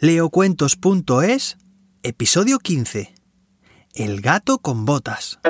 [0.00, 1.58] Leocuentos.es,
[2.04, 3.14] episodio 15.
[3.94, 5.40] El gato con botas.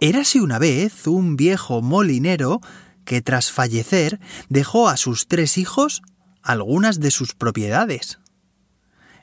[0.00, 2.60] Érase una vez un viejo molinero
[3.04, 6.02] que tras fallecer dejó a sus tres hijos
[6.40, 8.20] algunas de sus propiedades.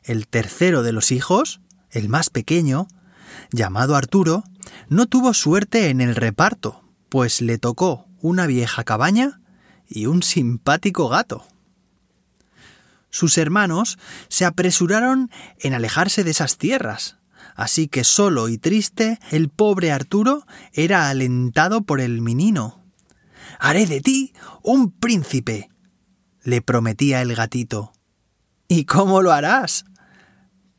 [0.03, 1.61] El tercero de los hijos,
[1.91, 2.89] el más pequeño,
[3.53, 4.43] llamado Arturo,
[4.89, 6.81] no tuvo suerte en el reparto,
[7.11, 9.41] pues le tocó una vieja cabaña
[9.85, 11.45] y un simpático gato.
[13.09, 15.29] Sus hermanos se apresuraron
[15.59, 17.17] en alejarse de esas tierras,
[17.53, 22.81] así que solo y triste el pobre Arturo era alentado por el menino.
[23.59, 24.33] Haré de ti
[24.63, 25.69] un príncipe,
[26.43, 27.91] le prometía el gatito.
[28.69, 29.83] ¿Y cómo lo harás?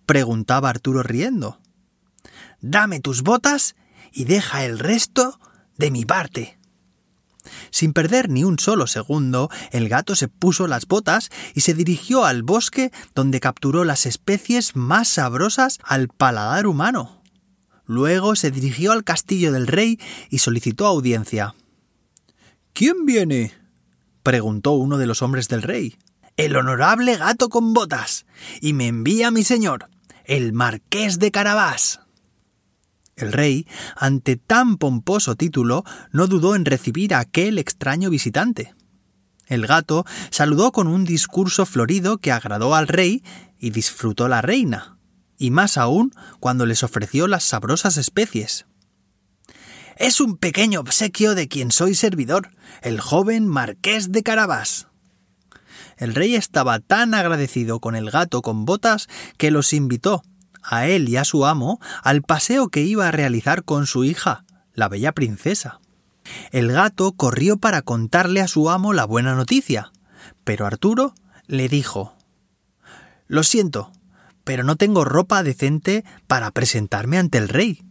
[0.07, 1.61] preguntaba Arturo riendo.
[2.63, 3.77] Dame tus botas
[4.13, 5.39] y deja el resto
[5.83, 6.59] de mi parte.
[7.73, 12.25] Sin perder ni un solo segundo, el gato se puso las botas y se dirigió
[12.25, 17.21] al bosque donde capturó las especies más sabrosas al paladar humano.
[17.85, 19.99] Luego se dirigió al castillo del rey
[20.31, 21.57] y solicitó audiencia.
[22.75, 23.53] ¿Quién viene?
[24.23, 25.99] preguntó uno de los hombres del rey.
[26.37, 28.25] El honorable gato con botas.
[28.61, 29.89] Y me envía mi señor,
[30.27, 31.99] el marqués de Carabás.
[33.17, 38.75] El rey, ante tan pomposo título, no dudó en recibir a aquel extraño visitante.
[39.47, 43.23] El gato saludó con un discurso florido que agradó al rey
[43.59, 44.97] y disfrutó la reina,
[45.37, 48.67] y más aún cuando les ofreció las sabrosas especies.
[49.97, 54.89] Es un pequeño obsequio de quien soy servidor, el joven marqués de Carabás.
[55.99, 60.23] El rey estaba tan agradecido con el gato con botas que los invitó,
[60.63, 64.45] a él y a su amo al paseo que iba a realizar con su hija,
[64.75, 65.81] la bella princesa.
[66.51, 69.93] El gato corrió para contarle a su amo la buena noticia,
[70.45, 71.15] pero Arturo
[71.47, 72.15] le dijo
[73.27, 73.93] Lo siento,
[74.45, 77.83] pero no tengo ropa decente para presentarme ante el rey.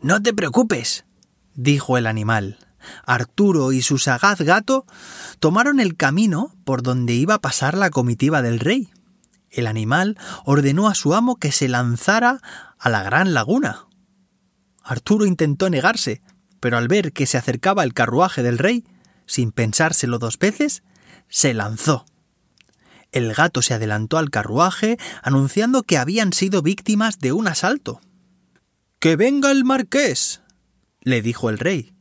[0.00, 1.04] No te preocupes,
[1.54, 2.58] dijo el animal.
[3.04, 4.86] Arturo y su sagaz gato
[5.40, 8.90] tomaron el camino por donde iba a pasar la comitiva del rey.
[9.50, 12.40] El animal ordenó a su amo que se lanzara
[12.78, 13.86] a la gran laguna.
[14.82, 16.22] Arturo intentó negarse,
[16.60, 18.84] pero al ver que se acercaba el carruaje del rey,
[19.26, 20.82] sin pensárselo dos veces,
[21.28, 22.06] se lanzó.
[23.12, 28.00] El gato se adelantó al carruaje, anunciando que habían sido víctimas de un asalto.
[28.98, 30.42] Que venga el marqués,
[31.00, 31.94] le dijo el rey,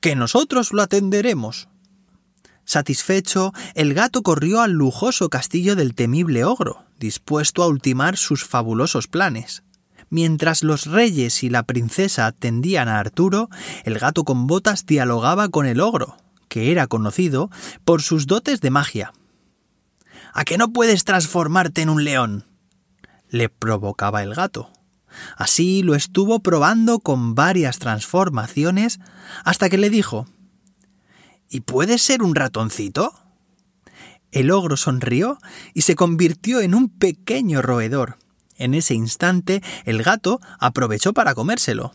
[0.00, 1.68] que nosotros lo atenderemos.
[2.64, 9.08] Satisfecho, el gato corrió al lujoso castillo del temible ogro, dispuesto a ultimar sus fabulosos
[9.08, 9.64] planes.
[10.08, 13.48] Mientras los reyes y la princesa atendían a Arturo,
[13.84, 16.16] el gato con botas dialogaba con el ogro,
[16.48, 17.50] que era conocido
[17.84, 19.12] por sus dotes de magia.
[20.32, 22.46] ¿A qué no puedes transformarte en un león?
[23.28, 24.70] le provocaba el gato.
[25.36, 29.00] Así lo estuvo probando con varias transformaciones
[29.44, 30.26] hasta que le dijo
[31.48, 33.14] ¿Y puedes ser un ratoncito?
[34.32, 35.38] El ogro sonrió
[35.74, 38.16] y se convirtió en un pequeño roedor.
[38.56, 41.94] En ese instante el gato aprovechó para comérselo.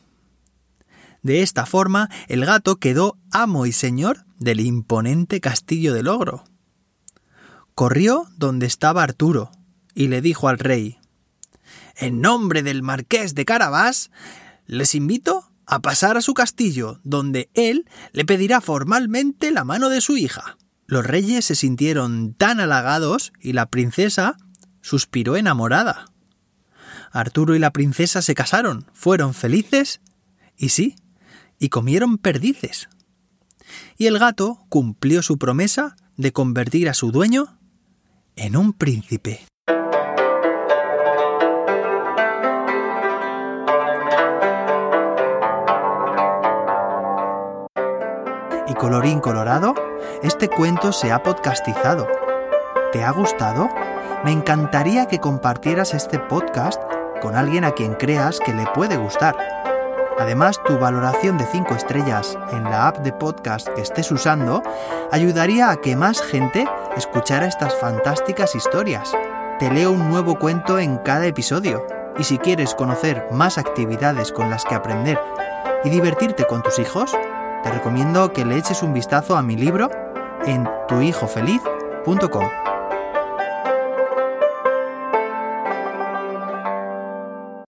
[1.23, 6.43] De esta forma el gato quedó amo y señor del imponente castillo del ogro.
[7.73, 9.51] Corrió donde estaba Arturo
[9.95, 10.99] y le dijo al rey
[11.95, 14.11] En nombre del marqués de Carabás,
[14.67, 20.01] les invito a pasar a su castillo, donde él le pedirá formalmente la mano de
[20.01, 20.57] su hija.
[20.87, 24.37] Los reyes se sintieron tan halagados y la princesa
[24.79, 26.05] suspiró enamorada.
[27.11, 29.99] Arturo y la princesa se casaron, fueron felices
[30.55, 30.95] y sí,
[31.59, 32.87] y comieron perdices.
[33.97, 37.59] Y el gato cumplió su promesa de convertir a su dueño
[38.37, 39.45] en un príncipe.
[48.77, 49.73] Colorín colorado,
[50.21, 52.07] este cuento se ha podcastizado.
[52.91, 53.69] ¿Te ha gustado?
[54.23, 56.81] Me encantaría que compartieras este podcast
[57.21, 59.35] con alguien a quien creas que le puede gustar.
[60.19, 64.63] Además, tu valoración de 5 estrellas en la app de podcast que estés usando
[65.11, 69.11] ayudaría a que más gente escuchara estas fantásticas historias.
[69.59, 71.85] Te leo un nuevo cuento en cada episodio.
[72.19, 75.19] Y si quieres conocer más actividades con las que aprender
[75.83, 77.15] y divertirte con tus hijos,
[77.63, 79.89] te recomiendo que le eches un vistazo a mi libro
[80.45, 82.76] en tuhijofeliz.com.